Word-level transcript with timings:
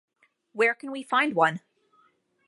Where 0.53 0.73
can 0.73 0.89
we 0.89 1.03
find 1.03 1.35
one? 1.35 1.59